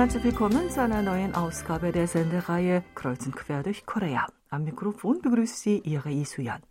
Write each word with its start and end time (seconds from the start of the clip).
herzlich 0.00 0.24
willkommen 0.24 0.70
zu 0.70 0.80
einer 0.80 1.02
neuen 1.02 1.34
Ausgabe 1.34 1.92
der 1.92 2.06
Sendereihe 2.06 2.82
Kreuz 2.94 3.26
und 3.26 3.36
Quer 3.36 3.62
durch 3.62 3.84
Korea. 3.84 4.26
Am 4.48 4.64
Mikrofon 4.64 5.20
begrüßt 5.20 5.60
Sie 5.60 5.76
Ihre 5.80 6.10
Isuyan. 6.10 6.62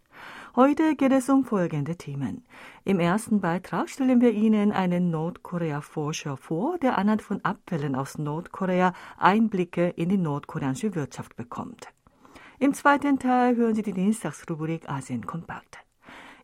Heute 0.56 0.96
geht 0.96 1.12
es 1.12 1.30
um 1.30 1.46
folgende 1.46 1.96
Themen. 1.96 2.44
Im 2.86 3.00
ersten 3.00 3.40
Beitrag 3.40 3.88
stellen 3.88 4.20
wir 4.20 4.32
Ihnen 4.32 4.72
einen 4.72 5.12
Nordkorea-Forscher 5.12 6.38
vor, 6.38 6.80
der 6.80 6.98
anhand 6.98 7.22
von 7.22 7.46
Abfällen 7.46 7.94
aus 7.94 8.18
Nordkorea 8.18 8.94
Einblicke 9.20 9.90
in 9.90 10.10
die 10.10 10.18
nordkoreanische 10.18 10.96
Wirtschaft 10.96 11.36
bekommt. 11.36 11.90
Im 12.58 12.74
zweiten 12.74 13.20
Teil 13.20 13.56
hören 13.56 13.76
Sie 13.76 13.84
die 13.84 13.94
Dienstagsrubrik 13.94 14.90
Asien 14.90 15.28
Kompakt. 15.28 15.78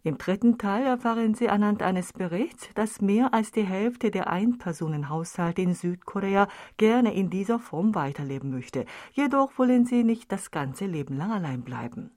Im 0.05 0.19
dritten 0.19 0.59
Teil 0.59 0.85
erfahren 0.85 1.33
Sie 1.33 1.49
anhand 1.49 1.81
eines 1.81 2.13
Berichts, 2.13 2.69
dass 2.75 3.01
mehr 3.01 3.33
als 3.33 3.51
die 3.51 3.63
Hälfte 3.63 4.11
der 4.11 4.29
Einpersonenhaushalte 4.29 5.63
in 5.63 5.73
Südkorea 5.73 6.47
gerne 6.77 7.15
in 7.15 7.31
dieser 7.31 7.57
Form 7.57 7.95
weiterleben 7.95 8.51
möchte. 8.51 8.85
Jedoch 9.13 9.57
wollen 9.57 9.87
sie 9.87 10.03
nicht 10.03 10.31
das 10.31 10.51
ganze 10.51 10.85
Leben 10.85 11.17
lang 11.17 11.31
allein 11.31 11.63
bleiben. 11.63 12.11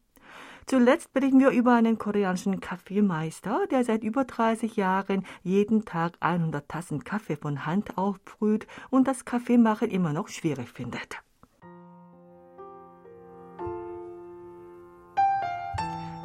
Zuletzt 0.67 1.15
berichten 1.15 1.41
wir 1.41 1.49
über 1.49 1.77
einen 1.77 1.97
koreanischen 1.97 2.61
Kaffeemeister, 2.61 3.67
der 3.71 3.85
seit 3.85 4.05
über 4.05 4.25
30 4.25 4.77
Jahren 4.77 5.25
jeden 5.43 5.87
Tag 5.87 6.19
100 6.21 6.69
Tassen 6.69 7.05
Kaffee 7.05 7.37
von 7.37 7.65
Hand 7.65 7.97
aufbrüht 7.97 8.67
und 8.91 9.09
das 9.09 9.25
Kaffeemachen 9.25 9.91
immer 9.91 10.13
noch 10.13 10.29
schwierig 10.29 10.69
findet. 10.69 11.23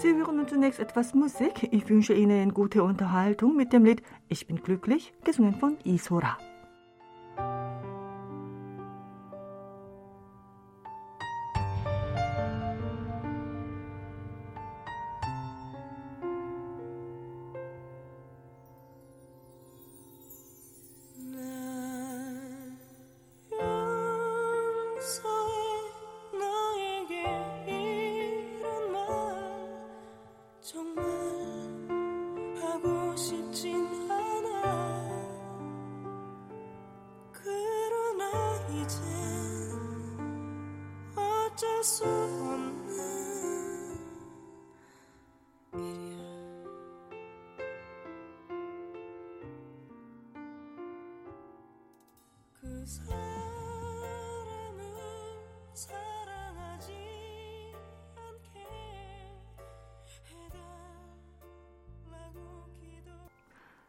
Sie 0.04 0.14
hören 0.16 0.36
nun 0.36 0.50
zunächst 0.50 0.82
etwas 0.82 1.14
Musik. 1.14 1.70
Ich 1.72 1.88
wünsche 1.88 2.14
Ihnen 2.14 2.54
gute 2.54 2.84
Unterhaltung 2.84 3.56
mit 3.56 3.72
dem 3.72 3.86
Lied 3.86 4.04
Ich 4.28 4.48
bin 4.48 4.58
glücklich, 4.58 5.14
gesungen 5.24 5.56
von 5.56 5.78
Isora. 5.86 6.38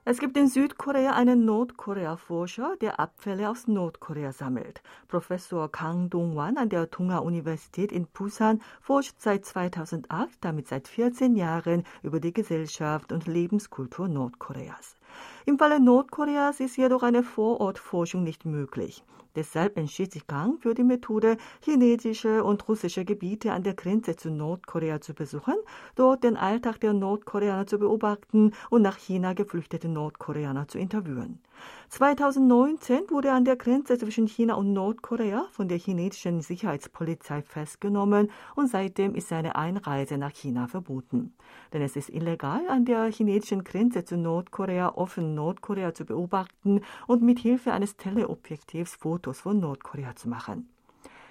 Es 0.06 0.18
gibt 0.18 0.36
in 0.36 0.48
Südkorea 0.48 1.14
einen 1.14 1.46
Nordkorea-Forscher, 1.46 2.76
der 2.82 3.00
Abfälle 3.00 3.48
aus 3.48 3.66
Nordkorea 3.66 4.32
sammelt. 4.32 4.82
Professor 5.08 5.72
Kang 5.72 6.10
Dong-wan 6.10 6.58
an 6.58 6.68
der 6.68 6.90
Tunga-Universität 6.90 7.90
in 7.90 8.06
Busan 8.08 8.60
forscht 8.82 9.14
seit 9.18 9.46
2008, 9.46 10.30
damit 10.42 10.68
seit 10.68 10.88
14 10.88 11.36
Jahren, 11.36 11.84
über 12.02 12.20
die 12.20 12.34
Gesellschaft 12.34 13.12
und 13.12 13.26
Lebenskultur 13.26 14.06
Nordkoreas. 14.08 14.98
Im 15.46 15.56
Falle 15.58 15.80
Nordkoreas 15.80 16.60
ist 16.60 16.76
jedoch 16.76 17.02
eine 17.02 17.22
Vorortforschung 17.22 18.24
nicht 18.24 18.44
möglich. 18.44 19.02
Deshalb 19.36 19.76
entschied 19.76 20.12
sich 20.12 20.26
Kang 20.26 20.58
für 20.58 20.74
die 20.74 20.84
Methode, 20.84 21.36
chinesische 21.60 22.44
und 22.44 22.68
russische 22.68 23.04
Gebiete 23.04 23.52
an 23.52 23.64
der 23.64 23.74
Grenze 23.74 24.14
zu 24.14 24.30
Nordkorea 24.30 25.00
zu 25.00 25.12
besuchen, 25.12 25.56
dort 25.96 26.22
den 26.22 26.36
Alltag 26.36 26.78
der 26.80 26.92
Nordkoreaner 26.92 27.66
zu 27.66 27.78
beobachten 27.78 28.52
und 28.70 28.82
nach 28.82 28.96
China 28.96 29.32
geflüchtete 29.32 29.88
Nordkoreaner 29.88 30.68
zu 30.68 30.78
interviewen. 30.78 31.40
2019 31.88 33.10
wurde 33.10 33.32
an 33.32 33.44
der 33.44 33.56
Grenze 33.56 33.96
zwischen 33.96 34.26
China 34.26 34.54
und 34.54 34.72
Nordkorea 34.72 35.46
von 35.52 35.68
der 35.68 35.78
chinesischen 35.78 36.40
Sicherheitspolizei 36.40 37.42
festgenommen 37.42 38.30
und 38.56 38.68
seitdem 38.68 39.14
ist 39.14 39.28
seine 39.28 39.54
Einreise 39.54 40.18
nach 40.18 40.32
China 40.32 40.66
verboten. 40.66 41.32
Denn 41.72 41.82
es 41.82 41.94
ist 41.94 42.10
illegal, 42.10 42.66
an 42.68 42.84
der 42.84 43.04
chinesischen 43.06 43.62
Grenze 43.62 44.04
zu 44.04 44.16
Nordkorea 44.16 44.94
offen 44.96 45.34
Nordkorea 45.34 45.94
zu 45.94 46.04
beobachten 46.04 46.80
und 47.06 47.22
mit 47.22 47.38
Hilfe 47.38 47.72
eines 47.72 47.96
Teleobjektivs 47.96 48.96
Fotos 48.96 49.23
von 49.32 49.60
Nordkorea 49.60 50.14
zu 50.14 50.28
machen. 50.28 50.68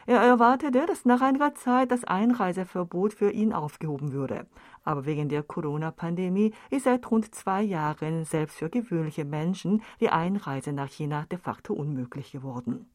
Er 0.06 0.20
erwartete, 0.20 0.86
dass 0.86 1.06
nach 1.06 1.22
einiger 1.22 1.56
Zeit 1.56 1.92
das 1.92 2.04
Einreiseverbot 2.04 3.14
für 3.14 3.32
ihn 3.32 3.54
aufgehoben 3.54 4.12
würde. 4.12 4.48
Aber 4.84 5.06
wegen 5.06 5.30
der 5.30 5.44
Corona-Pandemie 5.44 6.54
ist 6.70 6.84
seit 6.84 7.10
rund 7.10 7.34
zwei 7.34 7.62
Jahren 7.62 8.26
selbst 8.26 8.58
für 8.58 8.70
gewöhnliche 8.70 9.24
Menschen 9.24 9.82
die 10.02 10.10
Einreise 10.10 10.74
nach 10.74 10.90
China 10.90 11.26
de 11.32 11.40
facto 11.40 11.74
unmöglich 11.74 12.34
geworden. 12.34 12.90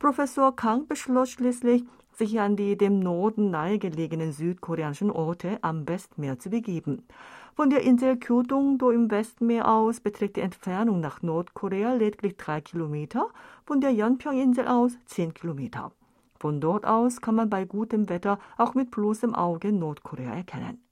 Professor 0.00 0.54
Kang 0.56 0.88
beschloss 0.88 1.30
schließlich, 1.30 1.84
sich 2.12 2.40
an 2.40 2.56
die 2.56 2.76
dem 2.76 2.98
Norden 2.98 3.50
nahegelegenen 3.50 4.32
südkoreanischen 4.32 5.10
Orte 5.10 5.58
am 5.62 5.88
Westmeer 5.88 6.38
zu 6.38 6.50
begeben. 6.50 7.06
Von 7.56 7.70
der 7.70 7.82
Insel 7.82 8.16
Kyodong-do 8.16 8.90
im 8.90 9.12
Westmeer 9.12 9.68
aus 9.68 10.00
beträgt 10.00 10.36
die 10.36 10.40
Entfernung 10.40 10.98
nach 10.98 11.22
Nordkorea 11.22 11.94
lediglich 11.94 12.36
drei 12.36 12.60
Kilometer, 12.60 13.28
von 13.64 13.80
der 13.80 13.92
Yeonpyeong-Insel 13.92 14.66
aus 14.66 14.98
zehn 15.04 15.32
Kilometer. 15.34 15.92
Von 16.36 16.60
dort 16.60 16.84
aus 16.84 17.20
kann 17.20 17.36
man 17.36 17.48
bei 17.48 17.64
gutem 17.64 18.08
Wetter 18.08 18.40
auch 18.58 18.74
mit 18.74 18.90
bloßem 18.90 19.36
Auge 19.36 19.70
Nordkorea 19.70 20.34
erkennen. 20.34 20.82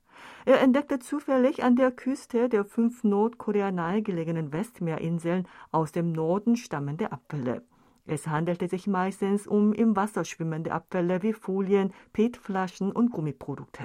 Er 0.45 0.61
entdeckte 0.61 1.01
zufällig 1.01 1.65
an 1.65 1.75
der 1.75 1.91
Küste 1.91 2.49
der 2.49 2.65
fünf 2.65 3.03
Nordkorea 3.03 3.73
nahegelegenen 3.73 4.53
Westmeerinseln 4.53 5.49
aus 5.73 5.91
dem 5.91 6.13
Norden 6.13 6.55
stammende 6.57 7.11
Abfälle. 7.11 7.63
Es 8.07 8.29
handelte 8.29 8.69
sich 8.69 8.87
meistens 8.87 9.49
um 9.49 9.73
im 9.73 9.97
Wasser 9.97 10.25
schwimmende 10.25 10.71
Abfälle 10.71 11.25
wie 11.25 11.33
Folien, 11.33 11.93
PET-Flaschen 12.13 12.93
und 12.93 13.11
Gummiprodukte. 13.11 13.83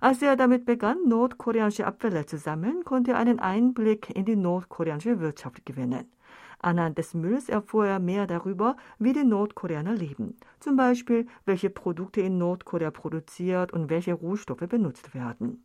Als 0.00 0.22
er 0.22 0.34
damit 0.36 0.64
begann, 0.64 0.96
nordkoreanische 1.06 1.86
Abfälle 1.86 2.24
zu 2.24 2.38
sammeln, 2.38 2.84
konnte 2.84 3.12
er 3.12 3.18
einen 3.18 3.38
Einblick 3.38 4.08
in 4.08 4.24
die 4.24 4.36
nordkoreanische 4.36 5.20
Wirtschaft 5.20 5.66
gewinnen. 5.66 6.10
Anhand 6.58 6.96
des 6.96 7.12
Mülls 7.12 7.50
erfuhr 7.50 7.86
er 7.86 8.00
mehr 8.00 8.26
darüber, 8.26 8.76
wie 8.98 9.12
die 9.12 9.24
Nordkoreaner 9.24 9.94
leben. 9.94 10.38
Zum 10.58 10.76
Beispiel, 10.76 11.26
welche 11.44 11.68
Produkte 11.68 12.22
in 12.22 12.38
Nordkorea 12.38 12.90
produziert 12.90 13.72
und 13.72 13.90
welche 13.90 14.14
Rohstoffe 14.14 14.68
benutzt 14.68 15.14
werden. 15.14 15.64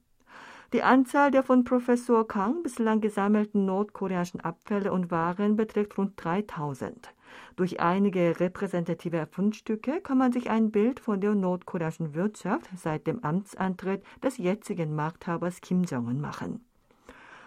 Die 0.73 0.83
Anzahl 0.83 1.31
der 1.31 1.43
von 1.43 1.63
Professor 1.63 2.27
Kang 2.27 2.63
bislang 2.63 2.99
gesammelten 2.99 3.65
nordkoreanischen 3.65 4.41
Abfälle 4.41 4.91
und 4.91 5.11
Waren 5.11 5.55
beträgt 5.55 5.97
rund 5.97 6.13
3000. 6.17 7.13
Durch 7.55 7.79
einige 7.79 8.39
repräsentative 8.39 9.27
Fundstücke 9.31 10.01
kann 10.01 10.17
man 10.17 10.31
sich 10.31 10.49
ein 10.49 10.71
Bild 10.71 10.99
von 10.99 11.21
der 11.21 11.35
nordkoreanischen 11.35 12.13
Wirtschaft 12.13 12.69
seit 12.75 13.07
dem 13.07 13.23
Amtsantritt 13.23 14.03
des 14.23 14.37
jetzigen 14.37 14.95
Machthabers 14.95 15.61
Kim 15.61 15.83
Jong-un 15.83 16.19
machen. 16.19 16.65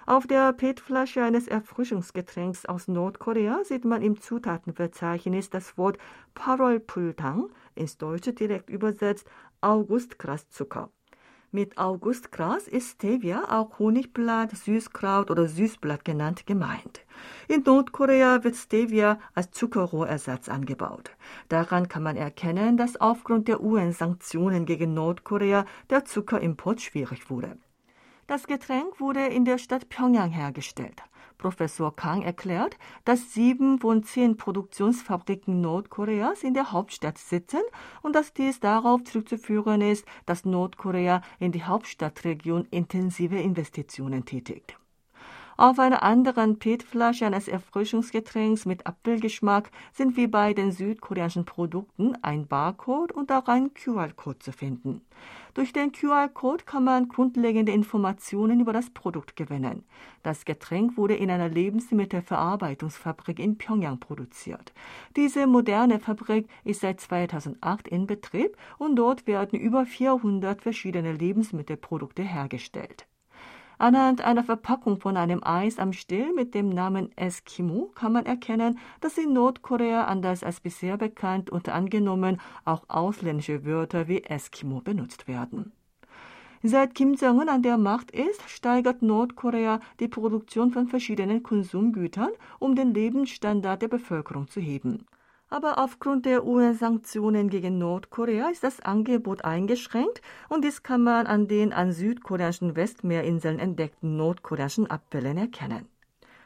Auf 0.07 0.27
der 0.27 0.55
PET-Flasche 0.55 1.23
eines 1.23 1.49
Erfrischungsgetränks 1.49 2.65
aus 2.65 2.89
Nordkorea 2.89 3.63
sieht 3.63 3.85
man 3.85 4.01
im 4.01 4.19
Zutatenverzeichnis 4.19 5.51
das 5.51 5.77
Wort 5.77 5.99
Parolpultang, 6.33 7.51
ins 7.75 7.99
Deutsche 7.99 8.33
direkt 8.33 8.71
übersetzt 8.71 9.29
Augustgraszucker. 9.61 10.91
Mit 11.51 11.79
Augustgras 11.79 12.69
ist 12.69 12.91
Stevia, 12.91 13.43
auch 13.49 13.79
Honigblatt, 13.79 14.55
Süßkraut 14.55 15.31
oder 15.31 15.49
Süßblatt 15.49 16.05
genannt, 16.05 16.45
gemeint. 16.47 17.01
In 17.49 17.63
Nordkorea 17.63 18.45
wird 18.45 18.55
Stevia 18.55 19.19
als 19.35 19.53
Zuckerrohrersatz 19.53 20.51
angebaut. 20.51 21.11
Daran 21.49 21.89
kann 21.89 22.03
man 22.03 22.19
erkennen, 22.19 22.77
dass 22.77 23.01
aufgrund 23.01 23.49
der 23.49 23.63
UN-Sanktionen 23.63 24.67
gegen 24.67 24.93
Nordkorea 24.93 25.65
der 25.89 26.05
Zuckerimport 26.05 26.83
schwierig 26.83 27.31
wurde. 27.31 27.57
Das 28.27 28.47
Getränk 28.47 29.01
wurde 29.01 29.25
in 29.25 29.47
der 29.47 29.57
Stadt 29.57 29.89
Pyongyang 29.89 30.31
hergestellt. 30.31 31.03
Professor 31.39 31.95
Kang 31.95 32.23
erklärt, 32.23 32.77
dass 33.05 33.33
sieben 33.33 33.79
von 33.79 34.03
zehn 34.03 34.37
Produktionsfabriken 34.37 35.61
Nordkoreas 35.61 36.43
in 36.43 36.53
der 36.53 36.73
Hauptstadt 36.73 37.17
sitzen 37.17 37.61
und 38.03 38.15
dass 38.15 38.35
dies 38.35 38.61
darauf 38.61 39.05
zurückzuführen 39.05 39.81
ist, 39.81 40.05
dass 40.27 40.45
Nordkorea 40.45 41.23
in 41.39 41.53
die 41.53 41.63
Hauptstadtregion 41.63 42.67
intensive 42.71 43.39
Investitionen 43.39 44.25
tätigt. 44.25 44.77
Auf 45.61 45.81
einer 45.81 46.05
anderen 46.05 46.61
PET-Flasche 46.61 47.27
eines 47.27 47.49
Erfrischungsgetränks 47.49 48.65
mit 48.65 48.87
Apfelgeschmack 48.87 49.73
sind 49.93 50.17
wie 50.17 50.29
bei 50.29 50.55
den 50.55 50.71
südkoreanischen 50.71 51.45
Produkten 51.45 52.17
ein 52.23 52.47
Barcode 52.47 53.11
und 53.11 53.33
auch 53.33 53.49
ein 53.49 53.75
QR-Code 53.75 54.39
zu 54.39 54.53
finden. 54.53 55.01
Durch 55.55 55.73
den 55.73 55.91
QR-Code 55.91 56.63
kann 56.63 56.85
man 56.85 57.09
grundlegende 57.09 57.73
Informationen 57.73 58.61
über 58.61 58.73
das 58.73 58.91
Produkt 58.91 59.35
gewinnen. 59.35 59.85
Das 60.23 60.45
Getränk 60.45 60.97
wurde 60.97 61.17
in 61.17 61.29
einer 61.29 61.49
Lebensmittelverarbeitungsfabrik 61.49 63.41
in 63.41 63.59
Pyongyang 63.59 63.99
produziert. 63.99 64.73
Diese 65.17 65.49
moderne 65.49 65.99
Fabrik 65.99 66.47
ist 66.63 66.83
seit 66.83 67.01
2008 67.01 67.89
in 67.89 68.07
Betrieb 68.07 68.57
und 68.79 68.95
dort 68.95 69.27
werden 69.27 69.59
über 69.59 69.87
400 69.87 70.63
verschiedene 70.63 71.15
Lebensmittelprodukte 71.15 72.23
hergestellt. 72.23 73.09
Anhand 73.79 74.23
einer 74.23 74.43
Verpackung 74.43 75.01
von 75.01 75.17
einem 75.17 75.41
Eis 75.45 75.79
am 75.79 75.93
Still 75.93 76.33
mit 76.35 76.53
dem 76.53 76.69
Namen 76.69 77.17
Eskimo 77.17 77.93
kann 77.95 78.13
man 78.13 78.27
erkennen, 78.27 78.79
dass 79.01 79.17
in 79.17 79.33
Nordkorea 79.33 80.05
anders 80.07 80.43
als 80.43 80.59
bisher 80.59 80.97
bekannt 80.97 81.49
und 81.49 81.69
angenommen 81.69 82.41
auch 82.65 82.83
ausländische 82.89 83.65
Wörter 83.65 84.09
wie 84.09 84.25
Eskimo 84.25 84.81
benutzt 84.81 85.29
werden. 85.29 85.73
Seit 86.65 86.97
Kim 86.97 87.15
Jong-un 87.15 87.49
an 87.49 87.63
der 87.63 87.79
Macht 87.79 88.11
ist, 88.11 88.43
steigert 88.51 89.01
Nordkorea 89.01 89.79
die 90.01 90.09
Produktion 90.09 90.73
von 90.73 90.89
verschiedenen 90.89 91.45
Konsumgütern, 91.45 92.31
um 92.59 92.75
den 92.75 92.93
Lebensstandard 92.93 93.81
der 93.81 93.89
Bevölkerung 93.89 94.49
zu 94.49 94.59
heben. 94.59 95.07
Aber 95.51 95.79
aufgrund 95.79 96.27
der 96.27 96.45
UN-Sanktionen 96.45 97.49
gegen 97.49 97.79
Nordkorea 97.79 98.51
ist 98.51 98.65
das 98.65 98.81
Angebot 98.81 99.45
eingeschränkt 99.45 100.21
und 100.49 100.63
dies 100.63 100.83
kann 100.83 101.03
man 101.03 101.27
an 101.27 101.49
den 101.49 101.73
an 101.73 101.93
südkoreanischen 101.93 102.77
Westmeerinseln 102.77 103.59
entdeckten 103.59 104.17
nordkoreanischen 104.17 104.91
Abfällen 104.91 105.39
erkennen. 105.39 105.89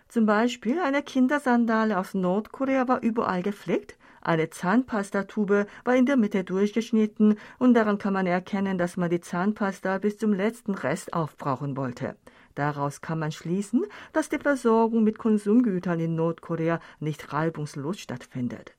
Zum 0.08 0.26
Beispiel 0.26 0.78
eine 0.78 1.02
Kindersandale 1.02 1.98
aus 1.98 2.14
Nordkorea 2.14 2.86
war 2.86 3.02
überall 3.02 3.42
geflickt, 3.42 3.96
eine 4.20 4.50
Zahnpastatube 4.50 5.66
war 5.84 5.96
in 5.96 6.06
der 6.06 6.16
Mitte 6.16 6.44
durchgeschnitten 6.44 7.38
und 7.58 7.74
daran 7.74 7.98
kann 7.98 8.12
man 8.12 8.26
erkennen, 8.28 8.78
dass 8.78 8.96
man 8.96 9.10
die 9.10 9.20
Zahnpasta 9.20 9.98
bis 9.98 10.18
zum 10.18 10.32
letzten 10.32 10.74
Rest 10.74 11.12
aufbrauchen 11.12 11.76
wollte. 11.76 12.14
Daraus 12.54 13.00
kann 13.00 13.18
man 13.18 13.32
schließen, 13.32 13.84
dass 14.12 14.28
die 14.28 14.38
Versorgung 14.38 15.02
mit 15.02 15.18
Konsumgütern 15.18 15.98
in 15.98 16.14
Nordkorea 16.14 16.78
nicht 17.00 17.32
reibungslos 17.32 17.98
stattfindet. 17.98 18.76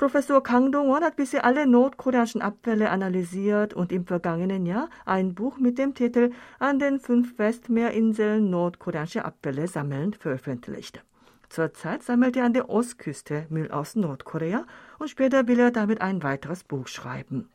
Professor 0.00 0.42
Kang 0.42 0.72
Dong-won 0.72 1.04
hat 1.04 1.16
bisher 1.16 1.44
alle 1.44 1.66
nordkoreanischen 1.66 2.40
Abfälle 2.40 2.88
analysiert 2.88 3.74
und 3.74 3.92
im 3.92 4.06
vergangenen 4.06 4.64
Jahr 4.64 4.88
ein 5.04 5.34
Buch 5.34 5.58
mit 5.58 5.76
dem 5.76 5.92
Titel 5.92 6.30
An 6.58 6.78
den 6.78 7.00
fünf 7.00 7.38
Westmeerinseln 7.38 8.48
nordkoreanische 8.48 9.26
Abfälle 9.26 9.68
sammeln 9.68 10.14
veröffentlicht. 10.14 11.04
Zurzeit 11.50 12.02
sammelt 12.02 12.34
er 12.38 12.46
an 12.46 12.54
der 12.54 12.70
Ostküste 12.70 13.44
Müll 13.50 13.70
aus 13.70 13.94
Nordkorea 13.94 14.64
und 14.98 15.10
später 15.10 15.46
will 15.46 15.60
er 15.60 15.70
damit 15.70 16.00
ein 16.00 16.22
weiteres 16.22 16.64
Buch 16.64 16.88
schreiben. 16.88 17.50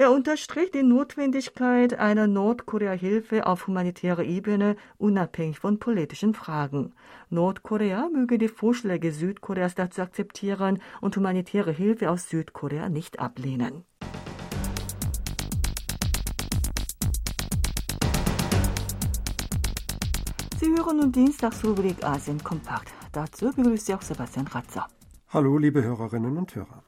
Er 0.00 0.12
unterstrich 0.12 0.70
die 0.70 0.84
Notwendigkeit 0.84 1.98
einer 1.98 2.28
Nordkorea-Hilfe 2.28 3.48
auf 3.48 3.66
humanitärer 3.66 4.22
Ebene 4.22 4.76
unabhängig 4.96 5.58
von 5.58 5.80
politischen 5.80 6.34
Fragen. 6.34 6.94
Nordkorea 7.30 8.08
möge 8.08 8.38
die 8.38 8.46
Vorschläge 8.46 9.10
Südkoreas 9.10 9.74
dazu 9.74 10.02
akzeptieren 10.02 10.80
und 11.00 11.16
humanitäre 11.16 11.72
Hilfe 11.72 12.12
aus 12.12 12.28
Südkorea 12.28 12.88
nicht 12.88 13.18
ablehnen. 13.18 13.82
Sie 20.60 20.68
hören 20.76 20.98
nun 20.98 21.10
Dienstagsrubrik 21.10 22.04
Asien 22.04 22.40
kompakt. 22.44 22.92
Dazu 23.10 23.50
begrüßt 23.50 23.86
Sie 23.86 23.94
auch 23.94 24.02
Sebastian 24.02 24.46
Ratzer. 24.46 24.86
Hallo, 25.30 25.58
liebe 25.58 25.82
Hörerinnen 25.82 26.36
und 26.36 26.54
Hörer. 26.54 26.84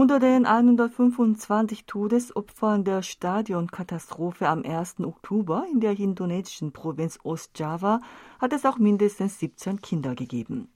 Unter 0.00 0.20
den 0.20 0.46
125 0.46 1.84
Todesopfern 1.84 2.84
der 2.84 3.02
Stadionkatastrophe 3.02 4.46
am 4.46 4.62
1. 4.62 5.00
Oktober 5.00 5.66
in 5.72 5.80
der 5.80 5.98
indonesischen 5.98 6.70
Provinz 6.70 7.18
Ostjava 7.24 8.00
hat 8.38 8.52
es 8.52 8.64
auch 8.64 8.78
mindestens 8.78 9.40
17 9.40 9.82
Kinder 9.82 10.14
gegeben. 10.14 10.68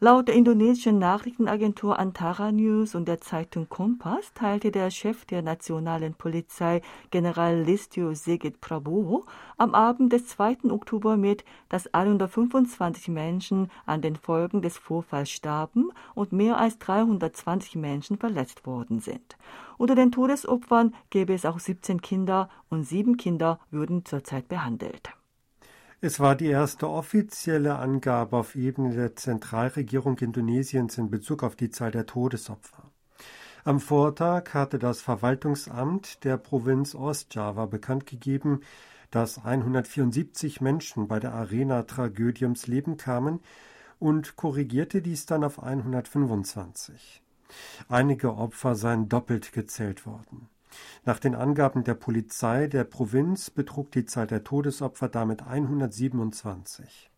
Laut 0.00 0.28
der 0.28 0.36
indonesischen 0.36 1.00
Nachrichtenagentur 1.00 1.98
Antara 1.98 2.52
News 2.52 2.94
und 2.94 3.08
der 3.08 3.20
Zeitung 3.20 3.68
Kompass 3.68 4.32
teilte 4.32 4.70
der 4.70 4.92
Chef 4.92 5.24
der 5.24 5.42
nationalen 5.42 6.14
Polizei, 6.14 6.82
General 7.10 7.60
Listio 7.62 8.14
Sigit 8.14 8.60
Prabowo, 8.60 9.26
am 9.56 9.74
Abend 9.74 10.12
des 10.12 10.28
2. 10.28 10.70
Oktober 10.70 11.16
mit, 11.16 11.44
dass 11.68 11.92
125 11.92 13.08
Menschen 13.08 13.72
an 13.86 14.00
den 14.00 14.14
Folgen 14.14 14.62
des 14.62 14.78
Vorfalls 14.78 15.30
starben 15.30 15.90
und 16.14 16.30
mehr 16.30 16.58
als 16.58 16.78
320 16.78 17.74
Menschen 17.74 18.18
verletzt 18.18 18.66
worden 18.66 19.00
sind. 19.00 19.36
Unter 19.78 19.96
den 19.96 20.12
Todesopfern 20.12 20.94
gäbe 21.10 21.34
es 21.34 21.44
auch 21.44 21.58
17 21.58 22.00
Kinder 22.02 22.48
und 22.68 22.84
sieben 22.84 23.16
Kinder 23.16 23.58
würden 23.72 24.04
zurzeit 24.04 24.46
behandelt. 24.46 25.10
Es 26.00 26.20
war 26.20 26.36
die 26.36 26.46
erste 26.46 26.88
offizielle 26.88 27.74
Angabe 27.74 28.36
auf 28.36 28.54
Ebene 28.54 28.94
der 28.94 29.16
Zentralregierung 29.16 30.16
Indonesiens 30.18 30.96
in 30.96 31.10
Bezug 31.10 31.42
auf 31.42 31.56
die 31.56 31.70
Zahl 31.70 31.90
der 31.90 32.06
Todesopfer. 32.06 32.84
Am 33.64 33.80
Vortag 33.80 34.54
hatte 34.54 34.78
das 34.78 35.00
Verwaltungsamt 35.00 36.22
der 36.22 36.36
Provinz 36.36 36.94
Ostjava 36.94 37.66
bekannt 37.66 38.06
gegeben, 38.06 38.60
dass 39.10 39.44
174 39.44 40.60
Menschen 40.60 41.08
bei 41.08 41.18
der 41.18 41.34
Arena-Tragödie 41.34 42.44
ums 42.44 42.68
Leben 42.68 42.96
kamen 42.96 43.40
und 43.98 44.36
korrigierte 44.36 45.02
dies 45.02 45.26
dann 45.26 45.42
auf 45.42 45.60
125. 45.60 47.24
Einige 47.88 48.36
Opfer 48.36 48.76
seien 48.76 49.08
doppelt 49.08 49.52
gezählt 49.52 50.06
worden. 50.06 50.48
Nach 51.04 51.18
den 51.18 51.34
Angaben 51.34 51.84
der 51.84 51.94
Polizei 51.94 52.66
der 52.66 52.84
Provinz 52.84 53.50
betrug 53.50 53.90
die 53.92 54.04
Zahl 54.04 54.26
der 54.26 54.44
Todesopfer 54.44 55.08
damit 55.08 55.46
127. 55.46 57.10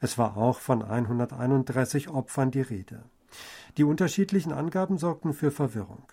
Es 0.00 0.18
war 0.18 0.36
auch 0.36 0.58
von 0.58 0.82
131 0.82 2.08
Opfern 2.08 2.50
die 2.50 2.60
Rede. 2.60 3.04
Die 3.76 3.84
unterschiedlichen 3.84 4.52
Angaben 4.52 4.98
sorgten 4.98 5.32
für 5.32 5.50
Verwirrung. 5.50 6.04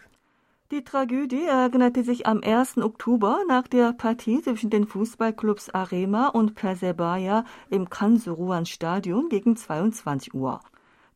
Die 0.71 0.85
Tragödie 0.85 1.43
ereignete 1.43 2.01
sich 2.01 2.27
am 2.27 2.41
1. 2.41 2.77
Oktober 2.77 3.39
nach 3.49 3.67
der 3.67 3.91
Partie 3.91 4.41
zwischen 4.41 4.69
den 4.69 4.87
Fußballclubs 4.87 5.71
Arema 5.71 6.29
und 6.29 6.55
Persebaya 6.55 7.43
im 7.69 7.89
Kansuruan 7.89 8.65
Stadion 8.65 9.27
gegen 9.27 9.57
22 9.57 10.33
Uhr. 10.33 10.61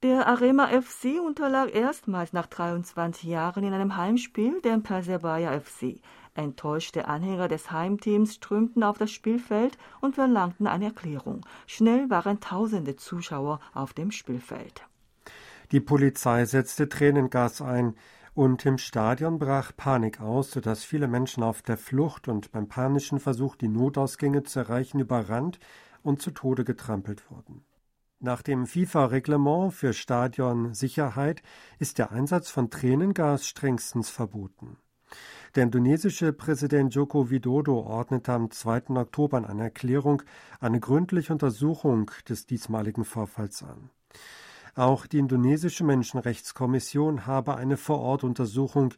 Der 0.05 0.27
Arema 0.27 0.67
FC 0.67 1.19
unterlag 1.19 1.73
erstmals 1.73 2.31
nach 2.31 2.45
23 2.45 3.23
Jahren 3.23 3.63
in 3.63 3.73
einem 3.73 3.97
Heimspiel 3.97 4.61
dem 4.61 4.83
Persebaya 4.83 5.59
FC. 5.59 5.99
Enttäuschte 6.35 7.07
Anhänger 7.07 7.47
des 7.47 7.71
Heimteams 7.71 8.35
strömten 8.35 8.83
auf 8.83 8.99
das 8.99 9.09
Spielfeld 9.09 9.79
und 10.01 10.13
verlangten 10.13 10.67
eine 10.67 10.85
Erklärung. 10.85 11.41
Schnell 11.65 12.07
waren 12.11 12.39
tausende 12.39 12.95
Zuschauer 12.95 13.59
auf 13.73 13.93
dem 13.95 14.11
Spielfeld. 14.11 14.83
Die 15.71 15.79
Polizei 15.79 16.45
setzte 16.45 16.87
Tränengas 16.87 17.63
ein 17.63 17.95
und 18.35 18.63
im 18.67 18.77
Stadion 18.77 19.39
brach 19.39 19.71
Panik 19.75 20.21
aus, 20.21 20.51
sodass 20.51 20.83
viele 20.83 21.07
Menschen 21.07 21.41
auf 21.41 21.63
der 21.63 21.77
Flucht 21.77 22.27
und 22.27 22.51
beim 22.51 22.67
panischen 22.67 23.19
Versuch, 23.19 23.55
die 23.55 23.69
Notausgänge 23.69 24.43
zu 24.43 24.59
erreichen, 24.59 24.99
überrannt 24.99 25.57
und 26.03 26.21
zu 26.21 26.29
Tode 26.29 26.63
getrampelt 26.63 27.31
wurden. 27.31 27.65
Nach 28.19 28.41
dem 28.41 28.65
FIFA-Reglement 28.65 29.73
für 29.73 29.91
Stadionsicherheit 29.93 31.43
ist 31.79 31.97
der 31.97 32.11
Einsatz 32.11 32.49
von 32.49 32.69
Tränengas 32.69 33.45
strengstens 33.45 34.09
verboten. 34.09 34.77
Der 35.55 35.63
indonesische 35.63 36.31
Präsident 36.31 36.93
Joko 36.95 37.29
Widodo 37.29 37.79
ordnete 37.81 38.31
am 38.31 38.51
2. 38.51 38.89
Oktober 38.91 39.37
in 39.37 39.45
einer 39.45 39.63
Erklärung 39.63 40.21
eine 40.59 40.79
gründliche 40.79 41.33
Untersuchung 41.33 42.09
des 42.27 42.45
diesmaligen 42.45 43.03
Vorfalls 43.03 43.63
an. 43.63 43.89
Auch 44.75 45.07
die 45.07 45.19
indonesische 45.19 45.83
Menschenrechtskommission 45.83 47.25
habe 47.25 47.55
eine 47.55 47.77
Vorortuntersuchung 47.77 48.93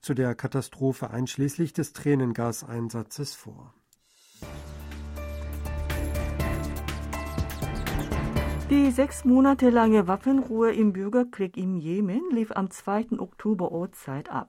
zu 0.00 0.14
der 0.14 0.34
Katastrophe 0.34 1.10
einschließlich 1.10 1.72
des 1.72 1.92
Tränengaseinsatzes 1.92 3.34
vor. 3.34 3.74
Die 8.70 8.92
sechs 8.92 9.24
Monate 9.24 9.68
lange 9.68 10.06
Waffenruhe 10.06 10.70
im 10.72 10.92
Bürgerkrieg 10.92 11.56
im 11.56 11.74
Jemen 11.76 12.20
lief 12.30 12.52
am 12.52 12.70
2. 12.70 13.18
Oktober 13.18 13.72
Ortszeit 13.72 14.30
ab. 14.30 14.48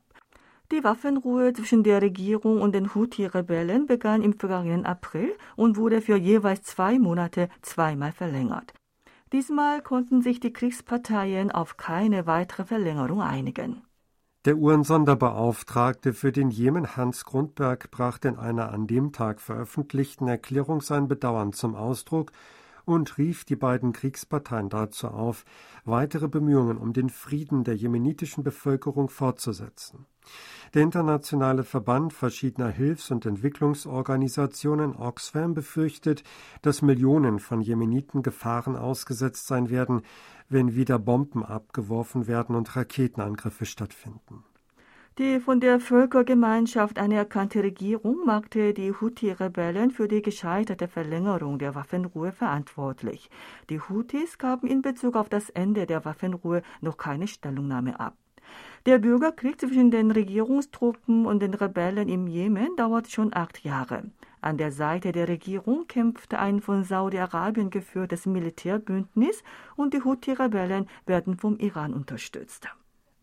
Die 0.72 0.84
Waffenruhe 0.84 1.54
zwischen 1.54 1.82
der 1.82 2.04
Regierung 2.04 2.62
und 2.62 2.76
den 2.76 2.94
Houthi-Rebellen 2.94 3.88
begann 3.88 4.22
im 4.22 4.34
vergangenen 4.34 4.86
April 4.86 5.36
und 5.56 5.76
wurde 5.76 6.02
für 6.02 6.18
jeweils 6.18 6.62
zwei 6.62 7.00
Monate 7.00 7.50
zweimal 7.64 8.12
verlängert. 8.12 8.76
Diesmal 9.34 9.82
konnten 9.82 10.22
sich 10.22 10.40
die 10.40 10.54
Kriegsparteien 10.54 11.50
auf 11.50 11.78
keine 11.78 12.28
weitere 12.28 12.66
Verlängerung 12.66 13.24
einigen. 13.24 13.82
Der 14.46 14.56
UN-Sonderbeauftragte 14.56 16.14
für 16.14 16.32
den 16.32 16.52
Jemen 16.52 16.96
Hans 16.96 17.26
Grundberg 17.26 17.90
brachte 17.90 18.28
in 18.28 18.38
einer 18.38 18.72
an 18.72 18.86
dem 18.86 19.14
Tag 19.14 19.42
veröffentlichten 19.42 20.28
Erklärung 20.28 20.82
sein 20.82 21.08
Bedauern 21.08 21.54
zum 21.54 21.74
Ausdruck 21.74 22.32
und 22.86 23.18
rief 23.18 23.46
die 23.46 23.56
beiden 23.56 23.94
Kriegsparteien 23.94 24.70
dazu 24.70 25.08
auf, 25.08 25.46
weitere 25.86 26.28
Bemühungen 26.28 26.78
um 26.78 26.94
den 26.94 27.10
Frieden 27.10 27.64
der 27.64 27.76
jemenitischen 27.76 28.44
Bevölkerung 28.44 29.10
fortzusetzen. 29.10 30.06
Der 30.74 30.84
internationale 30.84 31.64
Verband 31.64 32.14
verschiedener 32.14 32.70
Hilfs- 32.70 33.12
und 33.12 33.26
Entwicklungsorganisationen 33.26 34.96
Oxfam 34.96 35.54
befürchtet, 35.54 36.24
dass 36.62 36.82
Millionen 36.82 37.40
von 37.40 37.62
Jemeniten 37.62 38.22
Gefahren 38.22 38.76
ausgesetzt 38.76 39.48
sein 39.48 39.70
werden, 39.70 40.02
wenn 40.48 40.76
wieder 40.76 41.00
Bomben 41.00 41.44
abgeworfen 41.44 42.28
werden 42.28 42.56
und 42.56 42.76
Raketenangriffe 42.76 43.66
stattfinden. 43.66 44.44
Die 45.18 45.42
von 45.42 45.60
der 45.60 45.82
Völkergemeinschaft 45.82 46.98
anerkannte 46.98 47.62
Regierung 47.62 48.26
machte 48.26 48.74
die 48.74 48.94
Houthi-Rebellen 48.94 49.92
für 49.92 50.08
die 50.08 50.22
gescheiterte 50.22 50.88
Verlängerung 50.88 51.60
der 51.60 51.76
Waffenruhe 51.76 52.32
verantwortlich. 52.32 53.30
Die 53.70 53.82
Houthis 53.82 54.38
gaben 54.38 54.68
in 54.68 54.82
Bezug 54.82 55.18
auf 55.18 55.28
das 55.28 55.50
Ende 55.50 55.86
der 55.86 56.06
Waffenruhe 56.06 56.62
noch 56.80 56.96
keine 56.96 57.28
Stellungnahme 57.28 58.00
ab. 58.00 58.16
Der 58.86 59.00
Bürgerkrieg 59.00 59.60
zwischen 59.60 59.92
den 59.92 60.12
Regierungstruppen 60.12 61.26
und 61.26 61.42
den 61.42 61.56
Rebellen 61.56 62.08
im 62.08 62.28
Jemen 62.28 62.78
dauert 62.78 63.12
schon 63.12 63.34
acht 63.34 63.66
Jahre. 63.66 64.04
An 64.40 64.58
der 64.58 64.72
Seite 64.72 65.12
der 65.12 65.28
Regierung 65.28 65.88
kämpfte 65.88 66.40
ein 66.40 66.62
von 66.62 66.86
Saudi-Arabien 66.86 67.70
geführtes 67.70 68.26
Militärbündnis 68.26 69.44
und 69.76 69.94
die 69.94 70.04
Houthi-Rebellen 70.04 70.88
werden 71.06 71.38
vom 71.38 71.58
Iran 71.60 71.94
unterstützt. 71.94 72.70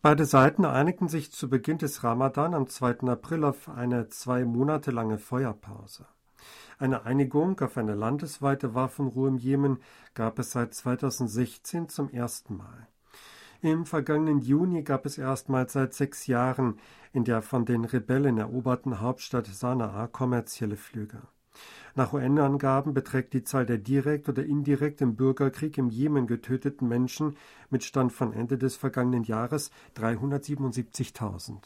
Beide 0.00 0.26
Seiten 0.26 0.64
einigten 0.64 1.08
sich 1.08 1.32
zu 1.32 1.50
Beginn 1.50 1.78
des 1.78 2.04
Ramadan 2.04 2.54
am 2.54 2.68
2. 2.68 3.08
April 3.08 3.42
auf 3.42 3.68
eine 3.68 4.08
zwei 4.08 4.44
Monate 4.44 4.92
lange 4.92 5.18
Feuerpause. 5.18 6.06
Eine 6.78 7.04
Einigung 7.04 7.58
auf 7.58 7.76
eine 7.76 7.96
landesweite 7.96 8.76
Waffenruhe 8.76 9.28
im 9.28 9.38
Jemen 9.38 9.78
gab 10.14 10.38
es 10.38 10.52
seit 10.52 10.72
2016 10.72 11.88
zum 11.88 12.10
ersten 12.10 12.56
Mal. 12.56 12.86
Im 13.60 13.86
vergangenen 13.86 14.38
Juni 14.38 14.84
gab 14.84 15.04
es 15.04 15.18
erstmals 15.18 15.72
seit 15.72 15.94
sechs 15.94 16.28
Jahren 16.28 16.78
in 17.12 17.24
der 17.24 17.42
von 17.42 17.64
den 17.64 17.84
Rebellen 17.84 18.38
eroberten 18.38 19.00
Hauptstadt 19.00 19.46
Sanaa 19.46 20.06
kommerzielle 20.06 20.76
Flüge. 20.76 21.22
Nach 21.98 22.12
UN-Angaben 22.12 22.94
beträgt 22.94 23.34
die 23.34 23.42
Zahl 23.42 23.66
der 23.66 23.78
direkt 23.78 24.28
oder 24.28 24.44
indirekt 24.44 25.00
im 25.00 25.16
Bürgerkrieg 25.16 25.76
im 25.78 25.90
Jemen 25.90 26.28
getöteten 26.28 26.86
Menschen 26.86 27.36
mit 27.70 27.82
Stand 27.82 28.12
von 28.12 28.32
Ende 28.32 28.56
des 28.56 28.76
vergangenen 28.76 29.24
Jahres 29.24 29.72
377.000. 29.96 31.56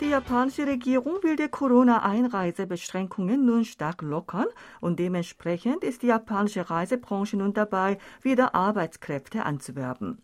Die 0.00 0.08
japanische 0.08 0.66
Regierung 0.66 1.18
will 1.22 1.36
die 1.36 1.48
Corona-Einreisebeschränkungen 1.48 3.44
nun 3.44 3.66
stark 3.66 4.00
lockern 4.00 4.46
und 4.80 4.98
dementsprechend 4.98 5.84
ist 5.84 6.00
die 6.00 6.06
japanische 6.06 6.70
Reisebranche 6.70 7.36
nun 7.36 7.52
dabei, 7.52 7.98
wieder 8.22 8.54
Arbeitskräfte 8.54 9.44
anzuwerben. 9.44 10.22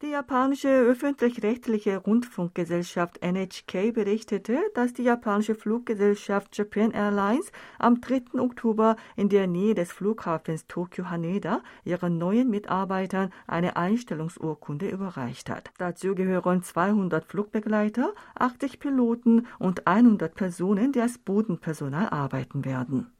Die 0.00 0.10
japanische 0.10 0.68
öffentlich-rechtliche 0.68 1.96
Rundfunkgesellschaft 1.96 3.20
NHK 3.20 3.92
berichtete, 3.92 4.60
dass 4.74 4.92
die 4.92 5.02
japanische 5.02 5.56
Fluggesellschaft 5.56 6.56
Japan 6.56 6.92
Airlines 6.92 7.50
am 7.80 8.00
3. 8.00 8.38
Oktober 8.38 8.94
in 9.16 9.28
der 9.28 9.48
Nähe 9.48 9.74
des 9.74 9.90
Flughafens 9.90 10.68
Tokyo 10.68 11.10
Haneda 11.10 11.62
ihren 11.84 12.16
neuen 12.16 12.48
Mitarbeitern 12.48 13.32
eine 13.48 13.76
Einstellungsurkunde 13.76 14.88
überreicht 14.88 15.50
hat. 15.50 15.72
Dazu 15.78 16.14
gehören 16.14 16.62
200 16.62 17.24
Flugbegleiter, 17.24 18.14
80 18.36 18.78
Piloten 18.78 19.48
und 19.58 19.88
100 19.88 20.32
Personen, 20.32 20.92
die 20.92 21.00
als 21.00 21.18
Bodenpersonal 21.18 22.08
arbeiten 22.10 22.64
werden. 22.64 23.10